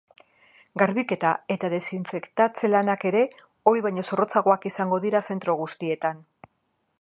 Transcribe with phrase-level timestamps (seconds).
[0.81, 3.21] Garbiketa eta desinfektatze lanak ere
[3.73, 6.25] ohi baino zorrotzagoak izango dira zentro guztietan.